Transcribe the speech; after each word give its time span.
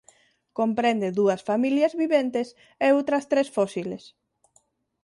Comprende 0.57 1.15
dúas 1.19 1.41
familias 1.49 1.93
viventes 2.01 2.47
e 2.85 2.87
outras 2.97 3.23
tres 3.31 3.47
fósiles. 3.55 4.03